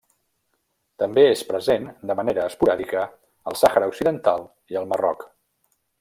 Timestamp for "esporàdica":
2.53-3.03